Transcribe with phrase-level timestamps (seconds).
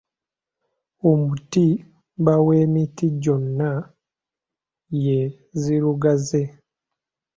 [1.09, 1.65] Omuti
[2.19, 3.71] bba w'emiti gyonna
[5.05, 5.19] ye
[5.55, 6.43] nzirugaze.